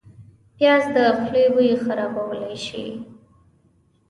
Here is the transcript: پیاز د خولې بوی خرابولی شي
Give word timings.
پیاز 0.57 0.83
د 0.95 0.97
خولې 1.17 1.45
بوی 1.53 1.71
خرابولی 1.83 2.55
شي 2.65 2.85